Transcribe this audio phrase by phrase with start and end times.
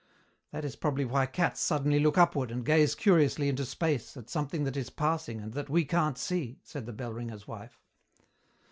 [0.51, 4.63] "That is probably why cats suddenly look upward and gaze curiously into space at something
[4.63, 7.79] that is passing and that we can't see," said the bell ringer's wife.